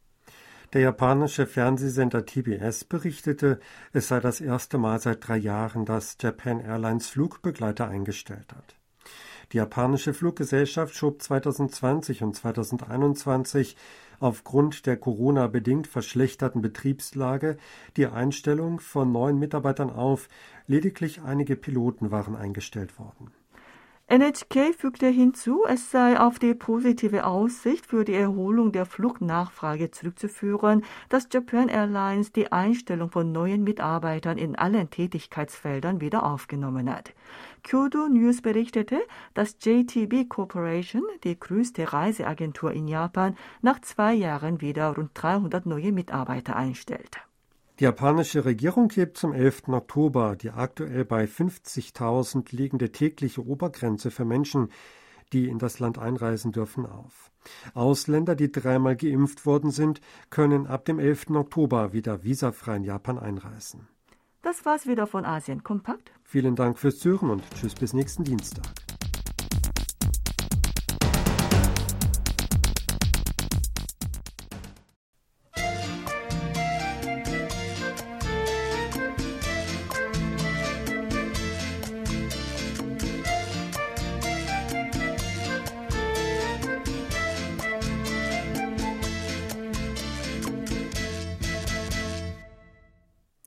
Der 0.74 0.82
japanische 0.82 1.46
Fernsehsender 1.46 2.26
TBS 2.26 2.84
berichtete, 2.84 3.58
es 3.94 4.08
sei 4.08 4.20
das 4.20 4.42
erste 4.42 4.76
Mal 4.76 5.00
seit 5.00 5.26
drei 5.26 5.38
Jahren, 5.38 5.86
dass 5.86 6.18
Japan 6.20 6.60
Airlines 6.60 7.08
Flugbegleiter 7.08 7.88
eingestellt 7.88 8.52
hat. 8.54 8.76
Die 9.52 9.56
japanische 9.56 10.12
Fluggesellschaft 10.12 10.94
schob 10.94 11.22
2020 11.22 12.22
und 12.22 12.36
2021 12.36 13.78
aufgrund 14.20 14.84
der 14.84 14.98
Corona-bedingt 14.98 15.86
verschlechterten 15.86 16.60
Betriebslage 16.60 17.56
die 17.96 18.06
Einstellung 18.06 18.78
von 18.78 19.10
neuen 19.10 19.38
Mitarbeitern 19.38 19.88
auf. 19.88 20.28
Lediglich 20.66 21.22
einige 21.22 21.56
Piloten 21.56 22.10
waren 22.10 22.36
eingestellt 22.36 22.98
worden. 22.98 23.30
NHK 24.10 24.72
fügte 24.72 25.06
hinzu, 25.06 25.66
es 25.68 25.90
sei 25.90 26.18
auf 26.18 26.38
die 26.38 26.54
positive 26.54 27.26
Aussicht 27.26 27.84
für 27.84 28.06
die 28.06 28.14
Erholung 28.14 28.72
der 28.72 28.86
Flugnachfrage 28.86 29.90
zurückzuführen, 29.90 30.82
dass 31.10 31.28
Japan 31.30 31.68
Airlines 31.68 32.32
die 32.32 32.50
Einstellung 32.50 33.10
von 33.10 33.32
neuen 33.32 33.64
Mitarbeitern 33.64 34.38
in 34.38 34.56
allen 34.56 34.88
Tätigkeitsfeldern 34.88 36.00
wieder 36.00 36.22
aufgenommen 36.22 36.90
hat. 36.90 37.12
Kyodo 37.62 38.08
News 38.08 38.40
berichtete, 38.40 38.98
dass 39.34 39.58
JTB 39.60 40.26
Corporation, 40.26 41.02
die 41.24 41.38
größte 41.38 41.92
Reiseagentur 41.92 42.72
in 42.72 42.88
Japan, 42.88 43.36
nach 43.60 43.78
zwei 43.82 44.14
Jahren 44.14 44.62
wieder 44.62 44.88
rund 44.96 45.10
300 45.12 45.66
neue 45.66 45.92
Mitarbeiter 45.92 46.56
einstellt. 46.56 47.18
Die 47.78 47.84
japanische 47.84 48.44
Regierung 48.44 48.90
hebt 48.90 49.18
zum 49.18 49.32
11. 49.32 49.68
Oktober 49.68 50.34
die 50.34 50.50
aktuell 50.50 51.04
bei 51.04 51.26
50.000 51.26 52.54
liegende 52.56 52.90
tägliche 52.90 53.46
Obergrenze 53.46 54.10
für 54.10 54.24
Menschen, 54.24 54.72
die 55.32 55.48
in 55.48 55.58
das 55.58 55.78
Land 55.78 55.96
einreisen 55.96 56.50
dürfen, 56.50 56.86
auf. 56.86 57.30
Ausländer, 57.74 58.34
die 58.34 58.50
dreimal 58.50 58.96
geimpft 58.96 59.46
worden 59.46 59.70
sind, 59.70 60.00
können 60.28 60.66
ab 60.66 60.86
dem 60.86 60.98
11. 60.98 61.30
Oktober 61.30 61.92
wieder 61.92 62.24
visafrei 62.24 62.76
in 62.76 62.84
Japan 62.84 63.16
einreisen. 63.16 63.86
Das 64.42 64.64
war's 64.64 64.86
wieder 64.88 65.06
von 65.06 65.24
Asien 65.24 65.62
Kompakt. 65.62 66.10
Vielen 66.24 66.56
Dank 66.56 66.78
fürs 66.78 66.98
Zuhören 66.98 67.30
und 67.30 67.44
tschüss 67.54 67.74
bis 67.74 67.92
nächsten 67.92 68.24
Dienstag. 68.24 68.66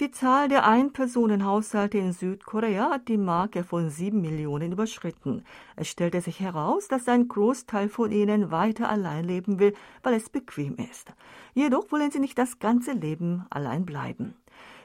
Die 0.01 0.09
Zahl 0.09 0.47
der 0.47 0.67
Einpersonenhaushalte 0.67 1.99
in 1.99 2.11
Südkorea 2.11 2.89
hat 2.89 3.07
die 3.07 3.19
Marke 3.19 3.63
von 3.63 3.91
sieben 3.91 4.21
Millionen 4.21 4.71
überschritten. 4.71 5.45
Es 5.75 5.89
stellte 5.89 6.21
sich 6.21 6.39
heraus, 6.39 6.87
dass 6.87 7.07
ein 7.07 7.27
Großteil 7.27 7.87
von 7.87 8.11
ihnen 8.11 8.49
weiter 8.49 8.89
allein 8.89 9.25
leben 9.25 9.59
will, 9.59 9.75
weil 10.01 10.15
es 10.15 10.31
bequem 10.31 10.77
ist. 10.77 11.13
Jedoch 11.53 11.91
wollen 11.91 12.09
sie 12.09 12.17
nicht 12.17 12.39
das 12.39 12.57
ganze 12.57 12.93
Leben 12.93 13.45
allein 13.51 13.85
bleiben. 13.85 14.33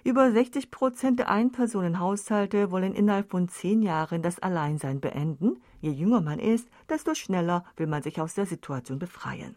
Über 0.04 0.30
60 0.30 0.70
Prozent 0.70 1.18
der 1.18 1.30
Einpersonenhaushalte 1.30 2.70
wollen 2.70 2.92
innerhalb 2.92 3.30
von 3.30 3.49
zehn 3.49 3.80
Jahren 3.80 4.20
das 4.20 4.38
Alleinsein 4.40 5.00
beenden. 5.00 5.62
Je 5.80 5.92
jünger 5.92 6.20
man 6.20 6.38
ist, 6.38 6.68
desto 6.90 7.14
schneller 7.14 7.64
will 7.78 7.87
man 7.87 8.02
sich 8.02 8.20
aus 8.20 8.35
der 8.35 8.44
Situation 8.44 8.99
befreien. 8.99 9.56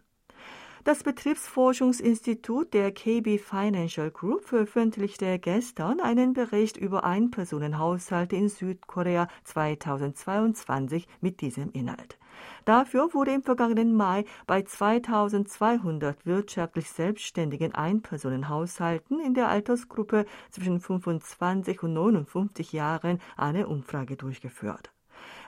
Das 0.85 1.03
Betriebsforschungsinstitut 1.03 2.73
der 2.73 2.93
KB 2.93 3.37
Financial 3.37 4.09
Group 4.11 4.45
veröffentlichte 4.45 5.37
gestern 5.37 5.99
einen 5.99 6.31
Bericht 6.31 6.77
über 6.77 7.03
Einpersonenhaushalte 7.03 8.37
in 8.37 8.47
Südkorea 8.47 9.27
2022 9.43 11.05
mit 11.19 11.41
diesem 11.41 11.71
Inhalt. 11.71 12.17
Dafür 12.63 13.13
wurde 13.13 13.33
im 13.33 13.43
vergangenen 13.43 13.93
Mai 13.93 14.23
bei 14.47 14.61
2200 14.61 16.25
wirtschaftlich 16.25 16.89
selbstständigen 16.89 17.75
Einpersonenhaushalten 17.75 19.19
in 19.19 19.33
der 19.33 19.49
Altersgruppe 19.49 20.25
zwischen 20.49 20.79
25 20.79 21.83
und 21.83 21.91
59 21.91 22.71
Jahren 22.71 23.19
eine 23.35 23.67
Umfrage 23.67 24.15
durchgeführt. 24.15 24.91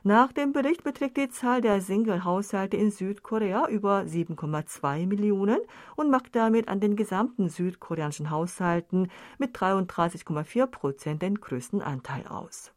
Nach 0.03 0.31
dem 0.31 0.51
Bericht 0.51 0.83
beträgt 0.83 1.17
die 1.17 1.29
Zahl 1.29 1.61
der 1.61 1.79
Single-Haushalte 1.79 2.75
in 2.75 2.89
Südkorea 2.89 3.67
über 3.67 3.99
7,2 3.99 5.05
Millionen 5.05 5.59
und 5.95 6.09
macht 6.09 6.35
damit 6.35 6.69
an 6.69 6.79
den 6.79 6.95
gesamten 6.95 7.49
südkoreanischen 7.49 8.31
Haushalten 8.31 9.11
mit 9.37 9.55
33,4 9.55 10.65
Prozent 10.65 11.21
den 11.21 11.35
größten 11.35 11.83
Anteil 11.83 12.25
aus. 12.27 12.71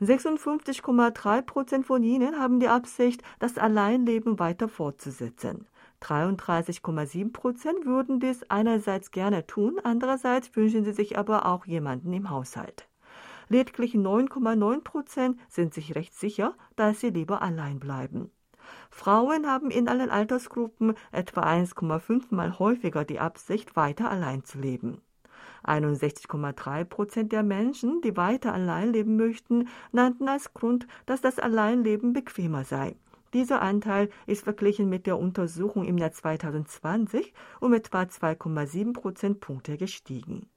56,3 0.00 1.42
Prozent 1.42 1.86
von 1.86 2.02
ihnen 2.02 2.38
haben 2.38 2.60
die 2.60 2.68
Absicht, 2.68 3.22
das 3.40 3.58
Alleinleben 3.58 4.38
weiter 4.38 4.70
fortzusetzen. 4.70 5.66
33,7 6.00 7.30
Prozent 7.30 7.84
würden 7.84 8.20
dies 8.20 8.42
einerseits 8.48 9.10
gerne 9.10 9.46
tun, 9.46 9.78
andererseits 9.84 10.56
wünschen 10.56 10.84
sie 10.84 10.92
sich 10.92 11.18
aber 11.18 11.44
auch 11.44 11.66
jemanden 11.66 12.14
im 12.14 12.30
Haushalt. 12.30 12.87
Lediglich 13.48 13.94
9,9 13.94 14.82
Prozent 14.82 15.40
sind 15.48 15.72
sich 15.72 15.94
recht 15.94 16.14
sicher, 16.14 16.54
dass 16.76 17.00
sie 17.00 17.10
lieber 17.10 17.42
allein 17.42 17.80
bleiben. 17.80 18.30
Frauen 18.90 19.46
haben 19.46 19.70
in 19.70 19.88
allen 19.88 20.10
Altersgruppen 20.10 20.94
etwa 21.12 21.42
1,5 21.42 22.34
Mal 22.34 22.58
häufiger 22.58 23.04
die 23.04 23.20
Absicht, 23.20 23.76
weiter 23.76 24.10
allein 24.10 24.44
zu 24.44 24.58
leben. 24.58 25.00
61,3 25.64 26.84
Prozent 26.84 27.32
der 27.32 27.42
Menschen, 27.42 28.00
die 28.02 28.16
weiter 28.16 28.52
allein 28.52 28.92
leben 28.92 29.16
möchten, 29.16 29.68
nannten 29.92 30.28
als 30.28 30.52
Grund, 30.54 30.86
dass 31.06 31.20
das 31.20 31.38
Alleinleben 31.38 32.12
bequemer 32.12 32.64
sei. 32.64 32.96
Dieser 33.34 33.60
Anteil 33.60 34.08
ist 34.26 34.44
verglichen 34.44 34.88
mit 34.88 35.06
der 35.06 35.18
Untersuchung 35.18 35.84
im 35.84 35.98
Jahr 35.98 36.12
2020 36.12 37.34
um 37.60 37.74
etwa 37.74 38.02
2,7 38.02 38.94
Prozentpunkte 38.94 39.76
gestiegen. 39.76 40.48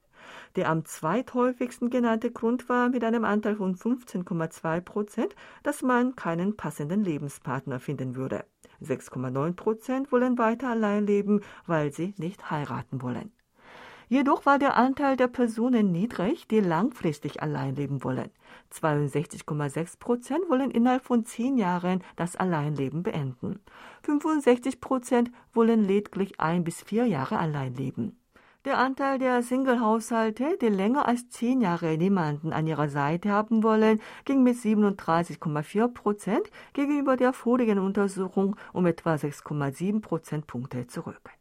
Der 0.55 0.69
am 0.69 0.83
zweithäufigsten 0.83 1.89
genannte 1.89 2.31
Grund 2.31 2.67
war 2.67 2.89
mit 2.89 3.03
einem 3.03 3.23
Anteil 3.23 3.55
von 3.55 3.75
15,2 3.75 4.81
Prozent, 4.81 5.35
dass 5.63 5.81
man 5.81 6.15
keinen 6.15 6.57
passenden 6.57 7.03
Lebenspartner 7.03 7.79
finden 7.79 8.15
würde. 8.15 8.43
6,9 8.81 9.53
Prozent 9.53 10.11
wollen 10.11 10.37
weiter 10.37 10.69
allein 10.69 11.05
leben, 11.05 11.41
weil 11.67 11.93
sie 11.93 12.13
nicht 12.17 12.51
heiraten 12.51 13.01
wollen. 13.01 13.31
Jedoch 14.11 14.45
war 14.45 14.59
der 14.59 14.75
Anteil 14.75 15.15
der 15.15 15.29
Personen 15.29 15.93
niedrig, 15.93 16.45
die 16.49 16.59
langfristig 16.59 17.41
allein 17.41 17.75
leben 17.75 18.03
wollen. 18.03 18.29
62,6 18.73 19.99
Prozent 19.99 20.49
wollen 20.49 20.69
innerhalb 20.69 21.05
von 21.05 21.23
zehn 21.23 21.57
Jahren 21.57 22.03
das 22.17 22.35
Alleinleben 22.35 23.03
beenden. 23.03 23.61
65 24.03 24.81
Prozent 24.81 25.31
wollen 25.53 25.85
lediglich 25.85 26.41
ein 26.41 26.65
bis 26.65 26.81
vier 26.81 27.05
Jahre 27.05 27.39
allein 27.39 27.73
leben. 27.73 28.20
Der 28.63 28.77
Anteil 28.77 29.17
der 29.17 29.41
Single-Haushalte, 29.41 30.55
die 30.61 30.67
länger 30.67 31.07
als 31.07 31.27
zehn 31.29 31.61
Jahre 31.61 31.97
niemanden 31.97 32.53
an 32.53 32.67
ihrer 32.67 32.89
Seite 32.89 33.31
haben 33.31 33.63
wollen, 33.63 33.99
ging 34.23 34.43
mit 34.43 34.55
37,4 34.55 35.87
Prozent 35.87 36.51
gegenüber 36.73 37.17
der 37.17 37.33
vorigen 37.33 37.79
Untersuchung 37.79 38.55
um 38.71 38.85
etwa 38.85 39.15
6,7 39.15 40.01
Prozentpunkte 40.01 40.85
zurück. 40.85 41.40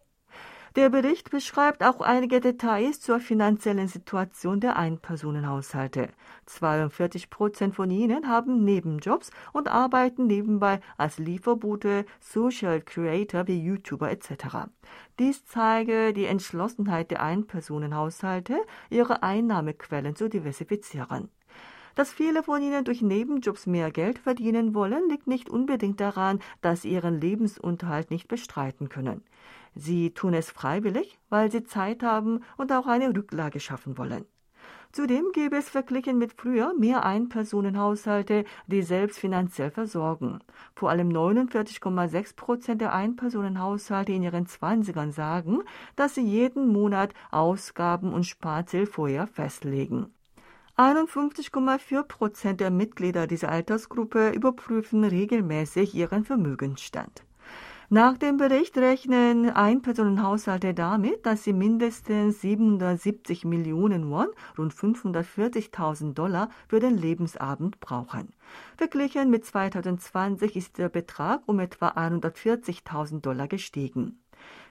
Der 0.76 0.88
Bericht 0.88 1.30
beschreibt 1.32 1.82
auch 1.82 2.00
einige 2.00 2.38
Details 2.38 3.00
zur 3.00 3.18
finanziellen 3.18 3.88
Situation 3.88 4.60
der 4.60 4.76
Einpersonenhaushalte. 4.76 6.10
42 6.46 7.28
Prozent 7.28 7.74
von 7.74 7.90
ihnen 7.90 8.28
haben 8.28 8.64
Nebenjobs 8.64 9.32
und 9.52 9.66
arbeiten 9.66 10.28
nebenbei 10.28 10.80
als 10.96 11.18
Lieferbote, 11.18 12.04
Social 12.20 12.80
Creator 12.82 13.48
wie 13.48 13.60
YouTuber 13.60 14.12
etc. 14.12 14.68
Dies 15.18 15.44
zeige 15.44 16.12
die 16.12 16.26
Entschlossenheit 16.26 17.10
der 17.10 17.20
Einpersonenhaushalte, 17.20 18.60
ihre 18.90 19.24
Einnahmequellen 19.24 20.14
zu 20.14 20.28
diversifizieren. 20.28 21.30
Dass 21.96 22.12
viele 22.12 22.44
von 22.44 22.62
ihnen 22.62 22.84
durch 22.84 23.02
Nebenjobs 23.02 23.66
mehr 23.66 23.90
Geld 23.90 24.20
verdienen 24.20 24.72
wollen, 24.72 25.08
liegt 25.08 25.26
nicht 25.26 25.50
unbedingt 25.50 25.98
daran, 25.98 26.38
dass 26.60 26.82
sie 26.82 26.90
ihren 26.90 27.20
Lebensunterhalt 27.20 28.12
nicht 28.12 28.28
bestreiten 28.28 28.88
können. 28.88 29.24
Sie 29.74 30.12
tun 30.12 30.34
es 30.34 30.50
freiwillig, 30.50 31.18
weil 31.28 31.50
sie 31.50 31.64
Zeit 31.64 32.02
haben 32.02 32.40
und 32.56 32.72
auch 32.72 32.86
eine 32.86 33.14
Rücklage 33.14 33.60
schaffen 33.60 33.96
wollen. 33.98 34.24
Zudem 34.92 35.30
gäbe 35.32 35.56
es 35.56 35.68
verglichen 35.68 36.18
mit 36.18 36.32
früher 36.32 36.74
mehr 36.74 37.04
Einpersonenhaushalte, 37.04 38.44
die 38.66 38.82
selbst 38.82 39.20
finanziell 39.20 39.70
versorgen. 39.70 40.40
Vor 40.74 40.90
allem 40.90 41.10
49,6 41.10 42.34
Prozent 42.34 42.80
der 42.80 42.92
Einpersonenhaushalte 42.92 44.12
in 44.12 44.24
ihren 44.24 44.46
Zwanzigern 44.46 45.12
sagen, 45.12 45.60
dass 45.94 46.16
sie 46.16 46.24
jeden 46.24 46.66
Monat 46.66 47.14
Ausgaben 47.30 48.12
und 48.12 48.24
Sparziel 48.24 48.86
vorher 48.86 49.28
festlegen. 49.28 50.12
51,4 50.76 52.02
Prozent 52.02 52.60
der 52.60 52.70
Mitglieder 52.70 53.28
dieser 53.28 53.50
Altersgruppe 53.50 54.30
überprüfen 54.30 55.04
regelmäßig 55.04 55.94
ihren 55.94 56.24
Vermögensstand. 56.24 57.22
Nach 57.92 58.16
dem 58.16 58.36
Bericht 58.36 58.78
rechnen 58.78 59.50
Einpersonenhaushalte 59.50 60.74
damit, 60.74 61.26
dass 61.26 61.42
sie 61.42 61.52
mindestens 61.52 62.40
770 62.40 63.44
Millionen 63.44 64.08
Won, 64.12 64.28
rund 64.56 64.72
540.000 64.72 66.14
Dollar, 66.14 66.50
für 66.68 66.78
den 66.78 66.96
Lebensabend 66.96 67.80
brauchen. 67.80 68.32
Verglichen 68.76 69.28
mit 69.28 69.44
2020 69.44 70.54
ist 70.54 70.78
der 70.78 70.88
Betrag 70.88 71.42
um 71.46 71.58
etwa 71.58 71.88
140.000 71.88 73.22
Dollar 73.22 73.48
gestiegen. 73.48 74.20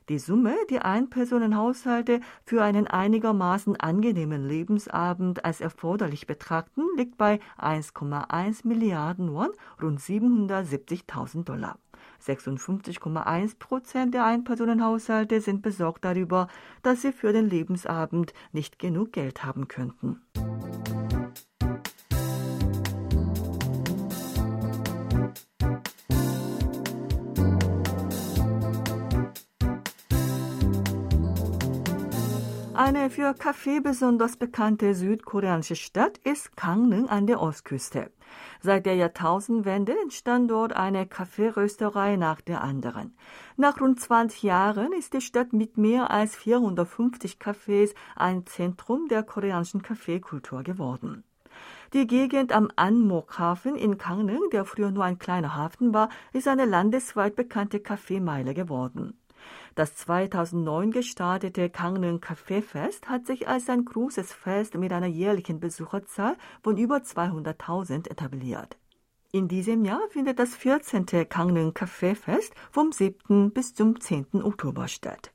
Die 0.07 0.17
Summe, 0.17 0.55
die 0.69 0.79
Einpersonenhaushalte 0.79 2.21
für 2.45 2.63
einen 2.63 2.87
einigermaßen 2.87 3.75
angenehmen 3.75 4.47
Lebensabend 4.47 5.43
als 5.43 5.59
erforderlich 5.59 6.25
betrachten, 6.25 6.83
liegt 6.95 7.17
bei 7.17 7.41
1,1 7.57 8.65
Milliarden 8.65 9.33
Won, 9.33 9.49
rund 9.81 9.99
770.000 9.99 11.43
Dollar. 11.43 11.77
56,1 12.21 13.57
Prozent 13.57 14.13
der 14.13 14.25
Einpersonenhaushalte 14.25 15.41
sind 15.41 15.61
besorgt 15.61 16.05
darüber, 16.05 16.47
dass 16.83 17.01
sie 17.01 17.11
für 17.11 17.33
den 17.33 17.49
Lebensabend 17.49 18.33
nicht 18.51 18.79
genug 18.79 19.13
Geld 19.13 19.43
haben 19.43 19.67
könnten. 19.67 20.21
Eine 32.89 33.11
für 33.11 33.35
Kaffee 33.35 33.81
besonders 33.81 34.35
bekannte 34.35 34.95
südkoreanische 34.95 35.75
Stadt 35.75 36.17
ist 36.23 36.57
Gangneung 36.57 37.07
an 37.07 37.27
der 37.27 37.39
Ostküste. 37.39 38.09
Seit 38.61 38.87
der 38.87 38.95
Jahrtausendwende 38.95 39.93
entstand 40.01 40.49
dort 40.49 40.73
eine 40.73 41.05
Kaffeerösterei 41.05 42.15
nach 42.15 42.41
der 42.41 42.63
anderen. 42.63 43.15
Nach 43.57 43.79
rund 43.79 43.99
20 43.99 44.41
Jahren 44.41 44.91
ist 44.91 45.13
die 45.13 45.21
Stadt 45.21 45.53
mit 45.53 45.77
mehr 45.77 46.09
als 46.09 46.35
450 46.35 47.37
Cafés 47.39 47.93
ein 48.15 48.47
Zentrum 48.47 49.07
der 49.07 49.21
koreanischen 49.21 49.83
Kaffeekultur 49.83 50.63
geworden. 50.63 51.23
Die 51.93 52.07
Gegend 52.07 52.51
am 52.51 52.71
Anmok-Hafen 52.75 53.75
in 53.75 53.99
Gangneung, 53.99 54.49
der 54.51 54.65
früher 54.65 54.89
nur 54.89 55.03
ein 55.03 55.19
kleiner 55.19 55.55
Hafen 55.55 55.93
war, 55.93 56.09
ist 56.33 56.47
eine 56.47 56.65
landesweit 56.65 57.35
bekannte 57.35 57.81
Kaffeemeile 57.81 58.55
geworden. 58.55 59.13
Das 59.79 59.95
2009 59.95 60.91
gestartete 60.91 61.69
Kangnen 61.69 62.19
Kaffeefest 62.19 63.07
hat 63.07 63.25
sich 63.25 63.47
als 63.47 63.69
ein 63.69 63.85
großes 63.85 64.33
Fest 64.33 64.75
mit 64.75 64.91
einer 64.91 65.07
jährlichen 65.07 65.61
Besucherzahl 65.61 66.35
von 66.61 66.75
über 66.75 66.97
200.000 66.97 68.11
etabliert. 68.11 68.77
In 69.31 69.47
diesem 69.47 69.85
Jahr 69.85 70.01
findet 70.09 70.37
das 70.37 70.53
14. 70.53 71.05
Kangnen 71.29 71.73
Kaffeefest 71.73 72.53
vom 72.71 72.91
7. 72.91 73.53
bis 73.53 73.73
zum 73.73 74.01
10. 74.01 74.43
Oktober 74.43 74.89
statt. 74.89 75.31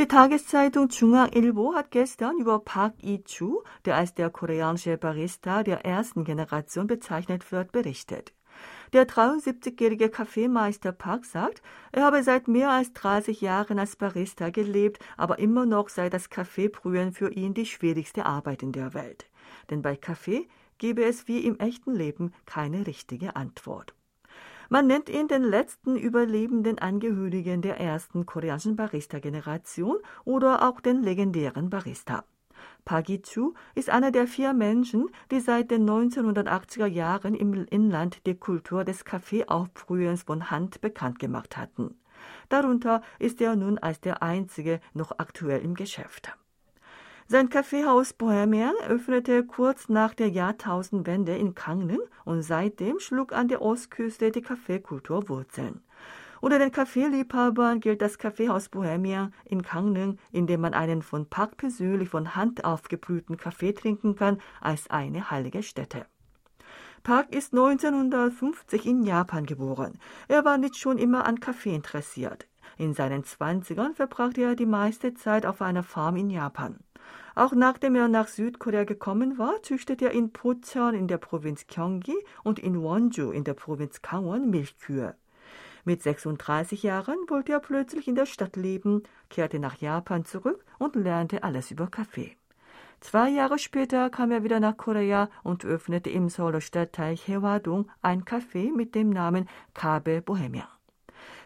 Die 0.00 0.08
Tageszeitung 0.08 0.88
Chungang 0.88 1.30
Ilbo 1.32 1.72
hat 1.76 1.92
gestern 1.92 2.40
über 2.40 2.58
Park 2.58 2.94
Yi-chu, 3.00 3.62
der 3.84 3.94
als 3.94 4.14
der 4.14 4.30
koreanische 4.30 4.98
Barista 4.98 5.62
der 5.62 5.84
ersten 5.84 6.24
Generation 6.24 6.88
bezeichnet 6.88 7.52
wird, 7.52 7.70
berichtet. 7.70 8.32
Der 8.92 9.06
73-jährige 9.06 10.08
Kaffeemeister 10.08 10.90
Park 10.90 11.24
sagt, 11.24 11.62
er 11.92 12.02
habe 12.02 12.24
seit 12.24 12.48
mehr 12.48 12.70
als 12.70 12.92
30 12.92 13.40
Jahren 13.40 13.78
als 13.78 13.94
Barista 13.94 14.50
gelebt, 14.50 14.98
aber 15.16 15.38
immer 15.38 15.64
noch 15.64 15.88
sei 15.88 16.10
das 16.10 16.28
Kaffeebrühen 16.28 17.12
für 17.12 17.30
ihn 17.30 17.54
die 17.54 17.66
schwierigste 17.66 18.26
Arbeit 18.26 18.64
in 18.64 18.72
der 18.72 18.92
Welt. 18.92 19.26
Denn 19.70 19.80
bei 19.80 19.94
Kaffee 19.94 20.48
gebe 20.78 21.04
es 21.04 21.28
wie 21.28 21.38
im 21.46 21.56
echten 21.60 21.94
Leben 21.94 22.32
keine 22.46 22.88
richtige 22.88 23.36
Antwort. 23.36 23.94
Man 24.70 24.88
nennt 24.88 25.08
ihn 25.08 25.28
den 25.28 25.44
letzten 25.44 25.96
überlebenden 25.96 26.80
Angehörigen 26.80 27.62
der 27.62 27.78
ersten 27.78 28.26
koreanischen 28.26 28.74
Barista-Generation 28.74 29.98
oder 30.24 30.68
auch 30.68 30.80
den 30.80 31.02
legendären 31.02 31.70
Barista. 31.70 32.24
Pagichu 32.84 33.54
ist 33.74 33.90
einer 33.90 34.10
der 34.10 34.26
vier 34.26 34.52
Menschen, 34.52 35.08
die 35.30 35.40
seit 35.40 35.70
den 35.70 35.88
1980er 35.88 36.86
Jahren 36.86 37.34
im 37.34 37.66
Inland 37.66 38.26
die 38.26 38.34
Kultur 38.34 38.84
des 38.84 39.04
Kaffeeaufbrühens 39.04 40.24
von 40.24 40.50
Hand 40.50 40.80
bekannt 40.80 41.18
gemacht 41.18 41.56
hatten. 41.56 41.96
Darunter 42.48 43.02
ist 43.18 43.40
er 43.40 43.56
nun 43.56 43.78
als 43.78 44.00
der 44.00 44.22
einzige 44.22 44.80
noch 44.92 45.12
aktuell 45.18 45.62
im 45.62 45.74
Geschäft. 45.74 46.36
Sein 47.26 47.48
Kaffeehaus 47.48 48.12
Bohemian 48.12 48.74
öffnete 48.88 49.44
kurz 49.44 49.88
nach 49.88 50.14
der 50.14 50.28
Jahrtausendwende 50.28 51.36
in 51.36 51.54
Gangneung 51.54 52.02
und 52.24 52.42
seitdem 52.42 52.98
schlug 52.98 53.32
an 53.32 53.46
der 53.46 53.62
Ostküste 53.62 54.32
die 54.32 54.42
Kaffeekultur 54.42 55.28
Wurzeln. 55.28 55.80
Unter 56.40 56.58
den 56.58 56.72
Kaffeeliebhabern 56.72 57.80
gilt 57.80 58.00
das 58.00 58.16
Kaffeehaus 58.16 58.70
Bohemia 58.70 59.30
in 59.44 59.62
Gangneung, 59.62 60.18
in 60.32 60.46
dem 60.46 60.62
man 60.62 60.72
einen 60.72 61.02
von 61.02 61.26
Park 61.26 61.58
persönlich 61.58 62.08
von 62.08 62.34
Hand 62.34 62.64
aufgebrühten 62.64 63.36
Kaffee 63.36 63.72
trinken 63.72 64.16
kann, 64.16 64.40
als 64.60 64.88
eine 64.88 65.30
heilige 65.30 65.62
Stätte. 65.62 66.06
Park 67.02 67.34
ist 67.34 67.52
1950 67.52 68.86
in 68.86 69.04
Japan 69.04 69.44
geboren. 69.44 69.98
Er 70.28 70.44
war 70.44 70.56
nicht 70.56 70.76
schon 70.76 70.98
immer 70.98 71.26
an 71.26 71.40
Kaffee 71.40 71.74
interessiert. 71.74 72.46
In 72.78 72.94
seinen 72.94 73.24
Zwanzigern 73.24 73.94
verbrachte 73.94 74.42
er 74.42 74.54
die 74.54 74.66
meiste 74.66 75.12
Zeit 75.12 75.44
auf 75.44 75.60
einer 75.60 75.82
Farm 75.82 76.16
in 76.16 76.30
Japan. 76.30 76.78
Auch 77.34 77.52
nachdem 77.52 77.94
er 77.94 78.08
nach 78.08 78.28
Südkorea 78.28 78.84
gekommen 78.84 79.38
war, 79.38 79.62
züchtete 79.62 80.06
er 80.06 80.10
in 80.12 80.32
Pocheon 80.32 80.94
in 80.94 81.06
der 81.06 81.18
Provinz 81.18 81.66
Gyeonggi 81.66 82.16
und 82.44 82.58
in 82.58 82.80
Wonju 82.80 83.30
in 83.30 83.44
der 83.44 83.54
Provinz 83.54 84.02
Gangwon 84.02 84.50
Milchkühe. 84.50 85.14
Mit 85.84 86.02
36 86.02 86.82
Jahren 86.82 87.16
wollte 87.28 87.52
er 87.52 87.60
plötzlich 87.60 88.08
in 88.08 88.14
der 88.14 88.26
Stadt 88.26 88.56
leben, 88.56 89.02
kehrte 89.28 89.58
nach 89.58 89.76
Japan 89.76 90.24
zurück 90.24 90.64
und 90.78 90.94
lernte 90.94 91.42
alles 91.42 91.70
über 91.70 91.86
Kaffee. 91.86 92.36
Zwei 93.00 93.30
Jahre 93.30 93.58
später 93.58 94.10
kam 94.10 94.30
er 94.30 94.44
wieder 94.44 94.60
nach 94.60 94.76
Korea 94.76 95.30
und 95.42 95.64
öffnete 95.64 96.10
im 96.10 96.28
Seouler 96.28 96.60
Stadtteil 96.60 97.16
Haewadong 97.16 97.90
ein 98.02 98.24
Café 98.24 98.74
mit 98.74 98.94
dem 98.94 99.08
Namen 99.08 99.48
Kabe 99.72 100.20
Bohemia. 100.20 100.68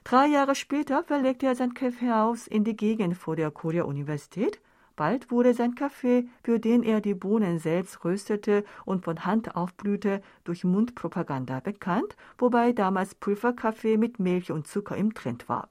Drei 0.03 0.27
Jahre 0.27 0.57
später 0.57 1.05
verlegte 1.05 1.47
er 1.47 1.55
sein 1.55 1.73
Kaffeehaus 1.73 2.49
in 2.49 2.65
die 2.65 2.77
Gegend 2.77 3.17
vor 3.17 3.37
der 3.37 3.53
Korea-Universität. 3.53 4.61
Bald 4.97 5.31
wurde 5.31 5.55
sein 5.55 5.75
Kaffee, 5.75 6.29
für 6.43 6.61
den 6.61 6.83
er 6.83 7.01
die 7.01 7.15
Bohnen 7.15 7.59
selbst 7.59 8.05
röstete 8.05 8.65
und 8.85 9.05
von 9.05 9.25
Hand 9.25 9.57
aufblühte, 9.57 10.23
durch 10.45 10.65
Mundpropaganda 10.65 11.61
bekannt, 11.61 12.17
wobei 12.39 12.73
damals 12.73 13.15
Pulverkaffee 13.15 13.97
mit 13.97 14.19
Milch 14.19 14.53
und 14.53 14.67
Zucker 14.69 14.97
im 14.97 15.15
Trend 15.15 15.49
war. 15.49 15.69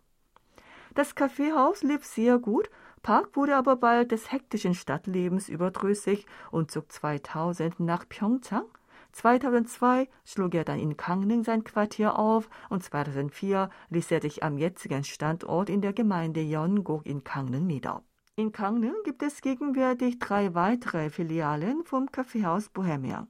Das 0.95 1.15
Kaffeehaus 1.15 1.83
lief 1.83 2.05
sehr 2.05 2.37
gut 2.37 2.69
Park 3.03 3.35
wurde 3.35 3.57
aber 3.57 3.75
bald 3.75 4.13
des 4.13 4.31
hektischen 4.31 4.73
Stadtlebens 4.73 5.49
überdrüssig 5.49 6.25
und 6.51 6.71
zog 6.71 6.89
2000 6.89 7.81
nach 7.81 8.07
Pyeongchang. 8.07 8.63
2002 9.11 10.07
schlug 10.23 10.55
er 10.55 10.63
dann 10.63 10.79
in 10.79 10.95
Gangneung 10.95 11.43
sein 11.43 11.65
Quartier 11.65 12.17
auf 12.17 12.49
und 12.69 12.81
2004 12.81 13.69
ließ 13.89 14.09
er 14.09 14.21
sich 14.21 14.41
am 14.41 14.57
jetzigen 14.57 15.03
Standort 15.03 15.69
in 15.69 15.81
der 15.81 15.91
Gemeinde 15.91 16.39
Yeonguk 16.39 17.05
in 17.05 17.25
Gangneung 17.25 17.67
nieder. 17.67 18.03
In 18.35 18.51
Gangneung 18.51 18.95
gibt 19.03 19.21
es 19.21 19.41
gegenwärtig 19.41 20.17
drei 20.17 20.55
weitere 20.55 21.11
Filialen 21.11 21.83
vom 21.83 22.11
Kaffeehaus 22.11 22.67
Bohemian. 22.69 23.27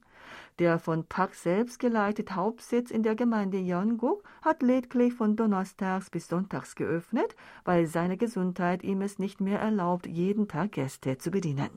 Der 0.59 0.79
von 0.79 1.03
Park 1.03 1.35
selbst 1.35 1.79
geleitete 1.79 2.37
Hauptsitz 2.37 2.89
in 2.89 3.03
der 3.03 3.13
Gemeinde 3.13 3.57
Yeonguk 3.57 4.23
hat 4.41 4.61
lediglich 4.61 5.13
von 5.13 5.35
Donnerstags 5.35 6.09
bis 6.09 6.29
Sonntags 6.29 6.75
geöffnet, 6.75 7.35
weil 7.65 7.85
seine 7.85 8.15
Gesundheit 8.15 8.81
ihm 8.81 9.01
es 9.01 9.19
nicht 9.19 9.41
mehr 9.41 9.59
erlaubt, 9.59 10.07
jeden 10.07 10.47
Tag 10.47 10.71
Gäste 10.71 11.17
zu 11.17 11.31
bedienen. 11.31 11.71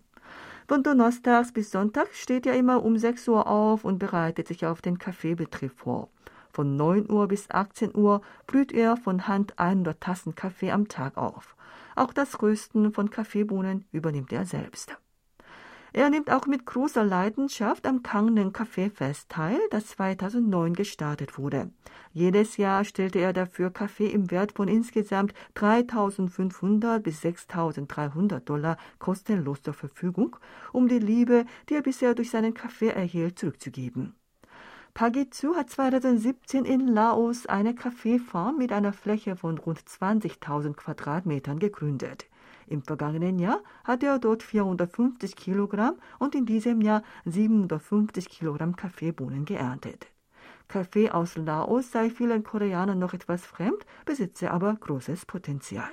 Von 0.68 0.84
Donnerstags 0.84 1.50
bis 1.50 1.72
Sonntag 1.72 2.14
steht 2.14 2.46
er 2.46 2.54
immer 2.54 2.84
um 2.84 2.96
6 2.96 3.26
Uhr 3.26 3.48
auf 3.48 3.84
und 3.84 3.98
bereitet 3.98 4.46
sich 4.46 4.66
auf 4.66 4.82
den 4.82 4.98
Kaffeebetrieb 4.98 5.72
vor. 5.76 6.10
Von 6.52 6.76
9 6.76 7.10
Uhr 7.10 7.26
bis 7.26 7.50
18 7.50 7.96
Uhr 7.96 8.20
brüht 8.46 8.70
er 8.70 8.96
von 8.96 9.26
Hand 9.26 9.58
100 9.58 10.00
Tassen 10.00 10.36
Kaffee 10.36 10.70
am 10.70 10.86
Tag 10.86 11.16
auf. 11.16 11.55
Auch 11.96 12.12
das 12.12 12.42
Rösten 12.42 12.92
von 12.92 13.10
Kaffeebohnen 13.10 13.86
übernimmt 13.90 14.32
er 14.32 14.44
selbst. 14.44 14.96
Er 15.94 16.10
nimmt 16.10 16.30
auch 16.30 16.46
mit 16.46 16.66
großer 16.66 17.02
Leidenschaft 17.02 17.86
am 17.86 18.02
Kangnen 18.02 18.52
Kaffeefest 18.52 19.30
teil, 19.30 19.58
das 19.70 19.86
2009 19.88 20.74
gestartet 20.74 21.38
wurde. 21.38 21.70
Jedes 22.12 22.58
Jahr 22.58 22.84
stellte 22.84 23.18
er 23.18 23.32
dafür 23.32 23.70
Kaffee 23.70 24.08
im 24.08 24.30
Wert 24.30 24.52
von 24.52 24.68
insgesamt 24.68 25.32
3.500 25.54 26.98
bis 26.98 27.22
6.300 27.22 28.40
Dollar 28.40 28.76
kostenlos 28.98 29.62
zur 29.62 29.72
Verfügung, 29.72 30.36
um 30.72 30.86
die 30.86 30.98
Liebe, 30.98 31.46
die 31.70 31.74
er 31.76 31.82
bisher 31.82 32.14
durch 32.14 32.28
seinen 32.30 32.52
Kaffee 32.52 32.90
erhielt, 32.90 33.38
zurückzugeben. 33.38 34.14
Pagitsu 34.96 35.54
hat 35.56 35.68
2017 35.68 36.64
in 36.64 36.88
Laos 36.88 37.44
eine 37.44 37.74
Kaffeefarm 37.74 38.56
mit 38.56 38.72
einer 38.72 38.94
Fläche 38.94 39.36
von 39.36 39.58
rund 39.58 39.78
20.000 39.78 40.72
Quadratmetern 40.72 41.58
gegründet. 41.58 42.24
Im 42.66 42.80
vergangenen 42.80 43.38
Jahr 43.38 43.60
hatte 43.84 44.06
er 44.06 44.18
dort 44.18 44.42
450 44.42 45.36
Kilogramm 45.36 45.96
und 46.18 46.34
in 46.34 46.46
diesem 46.46 46.80
Jahr 46.80 47.02
750 47.26 48.30
Kilogramm 48.30 48.74
Kaffeebohnen 48.74 49.44
geerntet. 49.44 50.06
Kaffee 50.66 51.10
aus 51.10 51.36
Laos 51.36 51.92
sei 51.92 52.08
vielen 52.08 52.42
Koreanern 52.42 52.98
noch 52.98 53.12
etwas 53.12 53.44
fremd, 53.44 53.84
besitze 54.06 54.50
aber 54.50 54.76
großes 54.76 55.26
Potenzial. 55.26 55.90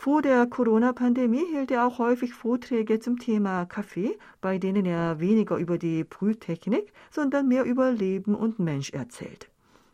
Vor 0.00 0.22
der 0.22 0.46
Corona-Pandemie 0.46 1.44
hielt 1.50 1.72
er 1.72 1.84
auch 1.84 1.98
häufig 1.98 2.32
Vorträge 2.32 3.00
zum 3.00 3.18
Thema 3.18 3.66
Kaffee, 3.66 4.16
bei 4.40 4.58
denen 4.58 4.86
er 4.86 5.18
weniger 5.18 5.56
über 5.56 5.76
die 5.76 6.04
Brühtechnik, 6.04 6.92
sondern 7.10 7.48
mehr 7.48 7.64
über 7.64 7.90
Leben 7.90 8.36
und 8.36 8.60
Mensch 8.60 8.90
erzählt. 8.90 9.50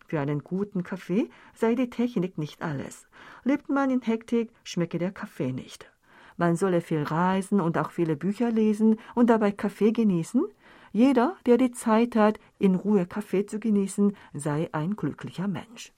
Für 0.06 0.20
einen 0.20 0.44
guten 0.44 0.82
Kaffee 0.82 1.30
sei 1.54 1.74
die 1.74 1.88
Technik 1.88 2.36
nicht 2.36 2.60
alles. 2.60 3.08
Lebt 3.44 3.70
man 3.70 3.88
in 3.88 4.02
Hektik, 4.02 4.50
schmecke 4.62 4.98
der 4.98 5.10
Kaffee 5.10 5.52
nicht. 5.52 5.90
Man 6.36 6.56
solle 6.56 6.82
viel 6.82 7.02
reisen 7.02 7.58
und 7.58 7.78
auch 7.78 7.90
viele 7.90 8.14
Bücher 8.14 8.50
lesen 8.50 9.00
und 9.14 9.30
dabei 9.30 9.52
Kaffee 9.52 9.92
genießen. 9.92 10.44
Jeder, 10.92 11.34
der 11.46 11.56
die 11.56 11.70
Zeit 11.70 12.14
hat, 12.14 12.38
in 12.58 12.74
Ruhe 12.74 13.06
Kaffee 13.06 13.46
zu 13.46 13.58
genießen, 13.58 14.14
sei 14.34 14.68
ein 14.72 14.96
glücklicher 14.96 15.48
Mensch. 15.48 15.94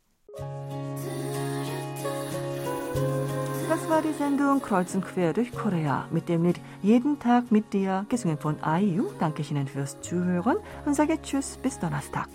Das 3.68 3.90
war 3.90 4.00
die 4.00 4.12
Sendung 4.12 4.62
Kreuz 4.62 4.94
und 4.94 5.04
Quer 5.04 5.32
durch 5.32 5.50
Korea 5.50 6.06
mit 6.12 6.28
dem 6.28 6.44
Lied 6.44 6.60
Jeden 6.82 7.18
Tag 7.18 7.50
mit 7.50 7.72
dir, 7.72 8.06
gesungen 8.08 8.38
von 8.38 8.56
IU. 8.64 9.06
Danke 9.18 9.42
Ihnen 9.42 9.66
fürs 9.66 10.00
Zuhören 10.00 10.58
und 10.84 10.94
sage 10.94 11.20
Tschüss 11.20 11.56
bis 11.56 11.78
Donnerstag. 11.80 12.28